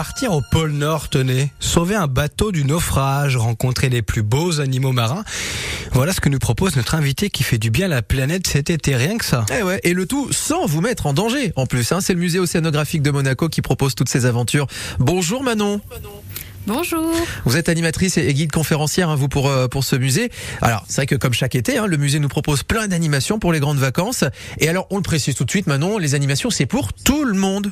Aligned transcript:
Partir 0.00 0.32
au 0.32 0.40
pôle 0.40 0.70
Nord, 0.70 1.10
tenez, 1.10 1.52
sauver 1.60 1.94
un 1.94 2.06
bateau 2.06 2.52
du 2.52 2.64
naufrage, 2.64 3.36
rencontrer 3.36 3.90
les 3.90 4.00
plus 4.00 4.22
beaux 4.22 4.58
animaux 4.58 4.92
marins. 4.92 5.24
Voilà 5.92 6.14
ce 6.14 6.22
que 6.22 6.30
nous 6.30 6.38
propose 6.38 6.74
notre 6.76 6.94
invité 6.94 7.28
qui 7.28 7.42
fait 7.42 7.58
du 7.58 7.70
bien 7.70 7.84
à 7.84 7.88
la 7.90 8.00
planète 8.00 8.46
cet 8.46 8.70
été, 8.70 8.96
rien 8.96 9.18
que 9.18 9.26
ça. 9.26 9.44
Eh 9.54 9.62
ouais, 9.62 9.78
et 9.84 9.92
le 9.92 10.06
tout 10.06 10.32
sans 10.32 10.64
vous 10.64 10.80
mettre 10.80 11.04
en 11.04 11.12
danger 11.12 11.52
en 11.54 11.66
plus. 11.66 11.92
Hein. 11.92 12.00
C'est 12.00 12.14
le 12.14 12.18
musée 12.18 12.38
océanographique 12.38 13.02
de 13.02 13.10
Monaco 13.10 13.50
qui 13.50 13.60
propose 13.60 13.94
toutes 13.94 14.08
ces 14.08 14.24
aventures. 14.24 14.68
Bonjour 14.98 15.42
Manon. 15.42 15.82
Bonjour. 16.66 17.12
Vous 17.44 17.58
êtes 17.58 17.68
animatrice 17.68 18.16
et 18.16 18.32
guide 18.32 18.52
conférencière, 18.52 19.10
hein, 19.10 19.16
vous, 19.16 19.28
pour, 19.28 19.50
euh, 19.50 19.68
pour 19.68 19.84
ce 19.84 19.96
musée. 19.96 20.30
Alors, 20.62 20.82
c'est 20.88 20.96
vrai 20.96 21.06
que 21.06 21.14
comme 21.14 21.34
chaque 21.34 21.54
été, 21.54 21.76
hein, 21.76 21.86
le 21.86 21.98
musée 21.98 22.20
nous 22.20 22.28
propose 22.28 22.62
plein 22.62 22.88
d'animations 22.88 23.38
pour 23.38 23.52
les 23.52 23.60
grandes 23.60 23.76
vacances. 23.76 24.24
Et 24.60 24.70
alors, 24.70 24.86
on 24.88 24.96
le 24.96 25.02
précise 25.02 25.34
tout 25.34 25.44
de 25.44 25.50
suite, 25.50 25.66
Manon, 25.66 25.98
les 25.98 26.14
animations, 26.14 26.48
c'est 26.48 26.64
pour 26.64 26.94
tout 26.94 27.24
le 27.24 27.34
monde. 27.34 27.70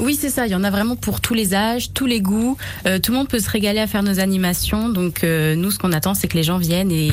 Oui, 0.00 0.16
c'est 0.20 0.30
ça. 0.30 0.46
Il 0.46 0.52
y 0.52 0.54
en 0.54 0.64
a 0.64 0.70
vraiment 0.70 0.96
pour 0.96 1.20
tous 1.20 1.34
les 1.34 1.54
âges, 1.54 1.92
tous 1.92 2.06
les 2.06 2.20
goûts. 2.20 2.56
Euh, 2.86 2.98
tout 2.98 3.12
le 3.12 3.18
monde 3.18 3.28
peut 3.28 3.38
se 3.38 3.50
régaler 3.50 3.80
à 3.80 3.86
faire 3.86 4.02
nos 4.02 4.20
animations. 4.20 4.88
Donc, 4.88 5.24
euh, 5.24 5.54
nous, 5.54 5.70
ce 5.70 5.78
qu'on 5.78 5.92
attend, 5.92 6.14
c'est 6.14 6.28
que 6.28 6.36
les 6.36 6.42
gens 6.42 6.58
viennent 6.58 6.90
et, 6.90 7.12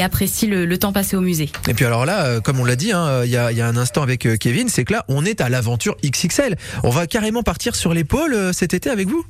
apprécient 0.00 0.50
le, 0.50 0.78
temps 0.78 0.92
passé 0.92 1.16
au 1.16 1.22
musée. 1.22 1.50
Et 1.68 1.74
puis 1.74 1.86
alors 1.86 2.04
là, 2.04 2.26
euh, 2.26 2.40
comme 2.42 2.60
on 2.60 2.66
l'a 2.66 2.76
dit 2.76 2.92
hein, 2.92 3.24
il 3.24 3.30
y, 3.30 3.36
a, 3.38 3.50
y 3.50 3.62
a 3.62 3.66
un 3.66 3.78
instant 3.78 4.02
avec 4.02 4.28
Kevin, 4.38 4.68
c'est 4.68 4.84
que 4.84 4.92
là, 4.92 5.06
on 5.08 5.24
est 5.24 5.40
à 5.40 5.48
l'aventure 5.48 5.96
XXL. 6.04 6.56
On 6.84 6.90
va 6.90 7.06
carrément 7.06 7.42
partir 7.42 7.74
sur 7.74 7.94
l'épaule 7.94 8.52
cet 8.52 8.74
été 8.74 8.90
avec 8.90 9.08
vous? 9.08 9.24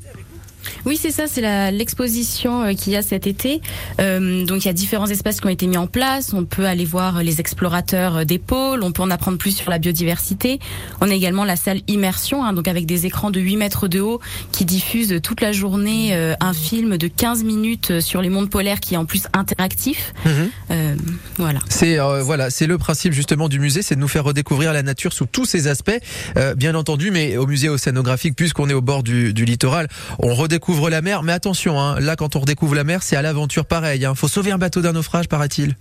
Oui, 0.85 0.99
c'est 1.01 1.11
ça. 1.11 1.25
C'est 1.27 1.71
l'exposition 1.71 2.63
euh, 2.65 2.73
qu'il 2.75 2.93
y 2.93 2.97
a 2.97 3.03
cet 3.03 3.27
été. 3.27 3.61
Euh, 4.01 4.45
donc, 4.45 4.65
il 4.65 4.69
y 4.69 4.71
a 4.71 4.75
différents 4.75 5.07
espaces 5.07 5.41
qui 5.41 5.47
ont 5.47 5.51
été 5.51 5.67
mis 5.67 5.77
en 5.77 5.87
place. 5.87 6.33
On 6.33 6.45
peut 6.45 6.67
aller 6.67 6.85
voir 6.85 7.23
les 7.23 7.41
explorateurs 7.41 8.19
euh, 8.19 8.25
des 8.25 8.39
pôles. 8.39 8.83
On 8.83 8.93
peut 8.93 9.03
en 9.03 9.11
apprendre 9.11 9.39
plus 9.39 9.57
sur 9.57 9.71
la 9.71 9.79
biodiversité. 9.79 10.59
On 11.01 11.11
a 11.11 11.15
également 11.15 11.45
la 11.45 11.57
salle 11.57 11.81
immersion, 11.89 12.45
hein, 12.45 12.53
donc 12.53 12.69
avec 12.69 12.87
des 12.87 13.07
écrans 13.07 13.31
de 13.31 13.41
8 13.41 13.57
mètres 13.57 13.89
de 13.89 14.01
haut 14.01 14.21
qui 14.53 14.65
diffusent 14.65 15.21
toute 15.23 15.41
la 15.41 15.53
journée 15.53 16.15
euh, 16.15 16.35
un 16.41 16.53
film 16.53 16.97
de 16.99 17.09
15 17.09 17.45
minutes 17.45 17.91
euh, 17.91 18.01
sur 18.01 18.23
les 18.23 18.29
mondes 18.29 18.51
polaires 18.51 18.81
qui 18.81 18.95
est 18.95 18.97
en 18.97 19.05
plus 19.05 19.25
interactif. 19.33 20.13
Euh, 20.71 20.95
voilà. 21.37 21.61
C'est 21.69 21.99
euh, 21.99 22.23
voilà, 22.23 22.51
c'est 22.51 22.67
le 22.67 22.79
principe 22.79 23.13
justement 23.13 23.49
du 23.49 23.59
musée, 23.59 23.83
c'est 23.83 23.95
de 23.95 24.01
nous 24.01 24.09
faire 24.09 24.25
redécouvrir 24.25 24.73
la 24.73 24.83
nature 24.83 25.13
sous 25.13 25.27
tous 25.27 25.45
ses 25.45 25.69
aspects, 25.69 25.91
Euh, 26.37 26.55
bien 26.55 26.75
entendu. 26.75 27.11
Mais 27.11 27.37
au 27.37 27.47
musée 27.47 27.69
océanographique, 27.69 28.35
puisqu'on 28.37 28.69
est 28.69 28.75
au 28.75 28.81
bord 28.81 29.03
du, 29.03 29.33
du 29.33 29.45
littoral, 29.45 29.89
on 30.19 30.35
redécouvre 30.35 30.56
la 30.91 31.03
mer. 31.03 31.23
Mais 31.23 31.33
attention, 31.33 31.81
hein, 31.81 32.01
là, 32.01 32.17
quand 32.17 32.37
on 32.37 32.41
redécouvre 32.41 32.75
la 32.75 32.85
mer, 32.85 33.03
c'est 33.03 33.17
à 33.17 33.23
l'aventure 33.23 33.65
pareil. 33.65 34.05
Hein. 34.05 34.15
Faut 34.15 34.29
sauver 34.29 34.53
un 34.53 34.59
bateau 34.59 34.81
d'un 34.81 34.93
naufrage, 34.93 35.29
paraît-il. 35.29 35.77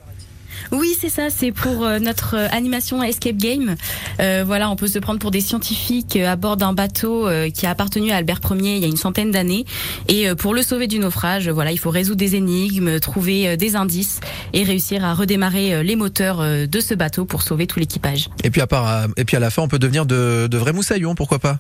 Oui, 0.71 0.95
c'est 0.99 1.09
ça. 1.09 1.29
C'est 1.29 1.51
pour 1.51 1.83
euh, 1.83 1.99
notre 1.99 2.35
euh, 2.35 2.47
animation 2.51 3.03
Escape 3.03 3.37
Game. 3.37 3.75
Euh, 4.19 4.43
voilà, 4.45 4.69
on 4.69 4.75
peut 4.75 4.87
se 4.87 4.99
prendre 4.99 5.19
pour 5.19 5.31
des 5.31 5.41
scientifiques 5.41 6.15
à 6.15 6.35
bord 6.35 6.57
d'un 6.57 6.73
bateau 6.73 7.27
qui 7.53 7.65
a 7.65 7.71
appartenu 7.71 8.11
à 8.11 8.17
Albert 8.17 8.39
Ier 8.51 8.75
il 8.75 8.81
y 8.81 8.85
a 8.85 8.87
une 8.87 8.97
centaine 8.97 9.31
d'années. 9.31 9.65
Et 10.07 10.33
pour 10.35 10.53
le 10.53 10.61
sauver 10.61 10.87
du 10.87 10.99
naufrage, 10.99 11.49
voilà, 11.49 11.71
il 11.71 11.77
faut 11.77 11.89
résoudre 11.89 12.17
des 12.17 12.35
énigmes, 12.35 12.99
trouver 12.99 13.57
des 13.57 13.75
indices 13.75 14.19
et 14.53 14.63
réussir 14.63 15.03
à 15.03 15.13
redémarrer 15.13 15.83
les 15.83 15.95
moteurs 15.95 16.39
de 16.67 16.79
ce 16.79 16.93
bateau 16.93 17.25
pour 17.25 17.41
sauver 17.41 17.67
tout 17.67 17.79
l'équipage. 17.79 18.29
Et 18.43 18.49
puis 18.49 18.61
à 18.61 18.67
part, 18.67 19.07
et 19.17 19.25
puis 19.25 19.37
à 19.37 19.39
la 19.39 19.49
fin, 19.49 19.61
on 19.61 19.67
peut 19.67 19.79
devenir 19.79 20.05
de, 20.05 20.47
de 20.47 20.57
vrais 20.57 20.73
moussaillons, 20.73 21.15
pourquoi 21.15 21.39
pas? 21.39 21.59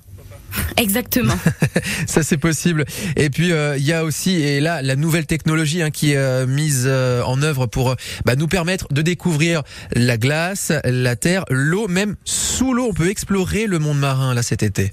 Exactement. 0.77 1.37
Ça 2.07 2.23
c'est 2.23 2.37
possible. 2.37 2.85
Et 3.15 3.29
puis 3.29 3.51
euh, 3.51 3.77
il 3.77 3.85
y 3.85 3.93
a 3.93 4.03
aussi 4.03 4.41
et 4.41 4.59
là 4.59 4.81
la 4.81 4.95
nouvelle 4.95 5.25
technologie 5.25 5.81
hein, 5.81 5.91
qui 5.91 6.13
est 6.13 6.17
euh, 6.17 6.45
mise 6.47 6.85
euh, 6.85 7.21
en 7.23 7.41
œuvre 7.41 7.65
pour 7.65 7.95
bah, 8.25 8.35
nous 8.35 8.47
permettre 8.47 8.87
de 8.91 9.01
découvrir 9.01 9.63
la 9.93 10.17
glace, 10.17 10.71
la 10.83 11.15
terre, 11.15 11.45
l'eau, 11.49 11.87
même 11.87 12.15
sous 12.25 12.73
l'eau. 12.73 12.87
On 12.89 12.93
peut 12.93 13.09
explorer 13.09 13.67
le 13.67 13.79
monde 13.79 13.99
marin 13.99 14.33
là 14.33 14.43
cet 14.43 14.63
été. 14.63 14.91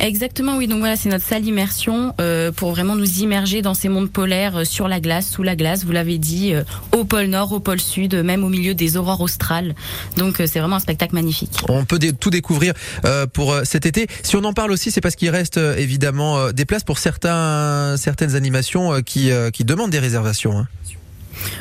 Exactement, 0.00 0.56
oui. 0.56 0.66
Donc 0.66 0.78
voilà, 0.78 0.96
c'est 0.96 1.10
notre 1.10 1.26
salle 1.26 1.44
immersion 1.44 2.14
euh, 2.20 2.52
pour 2.52 2.70
vraiment 2.70 2.96
nous 2.96 3.18
immerger 3.18 3.60
dans 3.60 3.74
ces 3.74 3.88
mondes 3.90 4.10
polaires 4.10 4.56
euh, 4.56 4.64
sur 4.64 4.88
la 4.88 4.98
glace, 4.98 5.28
sous 5.28 5.42
la 5.42 5.56
glace. 5.56 5.84
Vous 5.84 5.92
l'avez 5.92 6.16
dit, 6.16 6.54
euh, 6.54 6.62
au 6.96 7.04
pôle 7.04 7.26
Nord, 7.26 7.52
au 7.52 7.60
pôle 7.60 7.80
Sud, 7.80 8.14
euh, 8.14 8.22
même 8.22 8.42
au 8.42 8.48
milieu 8.48 8.74
des 8.74 8.96
aurores 8.96 9.20
australes. 9.20 9.74
Donc 10.16 10.40
euh, 10.40 10.46
c'est 10.46 10.58
vraiment 10.58 10.76
un 10.76 10.80
spectacle 10.80 11.14
magnifique. 11.14 11.60
On 11.68 11.84
peut 11.84 11.98
tout 12.18 12.30
découvrir 12.30 12.72
euh, 13.04 13.26
pour 13.26 13.54
cet 13.64 13.84
été. 13.84 14.06
Si 14.22 14.36
on 14.36 14.44
en 14.44 14.54
parle 14.54 14.72
aussi, 14.72 14.90
c'est 14.90 15.02
parce 15.02 15.16
qu'il 15.16 15.30
reste 15.30 15.58
évidemment 15.58 16.50
des 16.52 16.64
places 16.64 16.84
pour 16.84 16.98
certains 16.98 17.96
certaines 17.98 18.34
animations 18.34 19.02
qui 19.02 19.30
qui 19.52 19.64
demandent 19.64 19.90
des 19.90 19.98
réservations. 19.98 20.58
hein. 20.58 20.68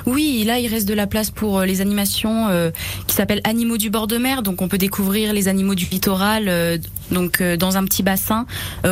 Oui, 0.06 0.44
là 0.46 0.60
il 0.60 0.68
reste 0.68 0.88
de 0.88 0.94
la 0.94 1.08
place 1.08 1.32
pour 1.32 1.60
euh, 1.60 1.66
les 1.66 1.82
animations 1.82 2.48
euh, 2.50 2.72
qui 3.08 3.16
s'appellent 3.16 3.42
Animaux 3.44 3.78
du 3.78 3.90
bord 3.90 4.08
de 4.08 4.18
mer. 4.18 4.44
Donc 4.44 4.62
on 4.62 4.68
peut 4.68 4.78
découvrir 4.78 5.34
les 5.34 5.48
animaux 5.48 5.76
du 5.76 5.86
littoral, 5.86 6.46
euh, 6.48 6.78
donc 7.12 7.42
euh, 7.42 7.58
dans 7.58 7.78
un 7.78 7.86
petit 7.86 8.04
bassin. 8.04 8.46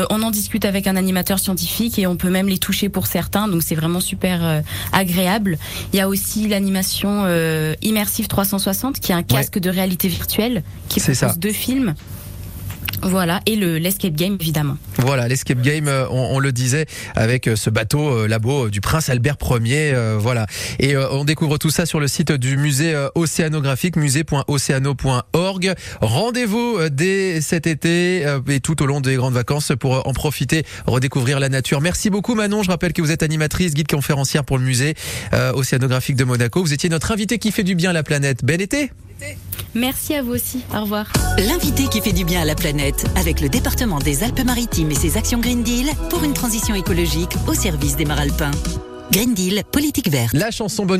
On 0.09 0.21
en 0.21 0.31
discute 0.31 0.65
avec 0.65 0.87
un 0.87 0.95
animateur 0.95 1.39
scientifique 1.39 1.99
et 1.99 2.07
on 2.07 2.15
peut 2.15 2.29
même 2.29 2.47
les 2.47 2.57
toucher 2.57 2.89
pour 2.89 3.07
certains. 3.07 3.47
Donc 3.47 3.63
c'est 3.63 3.75
vraiment 3.75 3.99
super 3.99 4.63
agréable. 4.91 5.57
Il 5.93 5.97
y 5.97 5.99
a 5.99 6.07
aussi 6.07 6.47
l'animation 6.47 7.25
Immersive 7.81 8.27
360 8.27 8.99
qui 8.99 9.11
est 9.11 9.15
un 9.15 9.23
casque 9.23 9.59
de 9.59 9.69
réalité 9.69 10.07
virtuelle 10.07 10.63
qui 10.89 10.99
propose 10.99 11.17
ça. 11.17 11.33
deux 11.37 11.51
films. 11.51 11.95
Voilà, 13.01 13.41
et 13.45 13.55
le 13.55 13.77
l'escape 13.77 14.13
game 14.13 14.37
évidemment. 14.39 14.77
Voilà, 14.97 15.27
l'escape 15.27 15.61
game, 15.61 15.87
euh, 15.87 16.07
on, 16.09 16.35
on 16.35 16.39
le 16.39 16.51
disait, 16.51 16.85
avec 17.15 17.47
euh, 17.47 17.55
ce 17.55 17.69
bateau 17.69 18.09
euh, 18.09 18.27
labo 18.27 18.69
du 18.69 18.81
prince 18.81 19.09
Albert 19.09 19.37
Ier, 19.63 19.93
euh, 19.93 20.17
voilà. 20.19 20.45
Et 20.79 20.95
euh, 20.95 21.07
on 21.11 21.23
découvre 21.23 21.57
tout 21.57 21.69
ça 21.69 21.85
sur 21.85 21.99
le 21.99 22.07
site 22.07 22.31
du 22.31 22.57
musée 22.57 22.95
océanographique, 23.15 23.95
musée.océano.org. 23.95 25.73
Rendez-vous 26.01 26.89
dès 26.89 27.41
cet 27.41 27.67
été 27.67 28.25
euh, 28.25 28.39
et 28.47 28.59
tout 28.59 28.81
au 28.81 28.85
long 28.85 29.01
des 29.01 29.15
grandes 29.15 29.33
vacances 29.33 29.71
pour 29.79 30.07
en 30.07 30.13
profiter, 30.13 30.63
redécouvrir 30.85 31.39
la 31.39 31.49
nature. 31.49 31.81
Merci 31.81 32.09
beaucoup 32.09 32.35
Manon, 32.35 32.63
je 32.63 32.69
rappelle 32.69 32.93
que 32.93 33.01
vous 33.01 33.11
êtes 33.11 33.23
animatrice, 33.23 33.73
guide 33.73 33.87
conférencière 33.89 34.43
pour 34.43 34.57
le 34.57 34.63
musée 34.63 34.95
euh, 35.33 35.53
océanographique 35.53 36.15
de 36.15 36.23
Monaco. 36.23 36.61
Vous 36.61 36.73
étiez 36.73 36.89
notre 36.89 37.11
invité 37.11 37.37
qui 37.37 37.51
fait 37.51 37.63
du 37.63 37.75
bien 37.75 37.91
à 37.91 37.93
la 37.93 38.03
planète. 38.03 38.43
Bel 38.43 38.61
été 38.61 38.91
Merci 39.75 40.13
à 40.15 40.21
vous 40.21 40.33
aussi. 40.33 40.61
Au 40.75 40.81
revoir. 40.81 41.11
L'invité 41.37 41.87
qui 41.87 42.01
fait 42.01 42.13
du 42.13 42.25
bien 42.25 42.41
à 42.41 42.45
la 42.45 42.55
planète 42.55 43.05
avec 43.15 43.41
le 43.41 43.49
département 43.49 43.99
des 43.99 44.23
Alpes-Maritimes 44.23 44.91
et 44.91 44.95
ses 44.95 45.17
actions 45.17 45.39
Green 45.39 45.63
Deal 45.63 45.87
pour 46.09 46.23
une 46.23 46.33
transition 46.33 46.75
écologique 46.75 47.33
au 47.47 47.53
service 47.53 47.95
des 47.95 48.05
Maralpins. 48.05 48.51
Green 49.11 49.33
Deal, 49.33 49.63
politique 49.71 50.09
verte. 50.09 50.33
La 50.33 50.51
chanson 50.51 50.85
bonne 50.85 50.95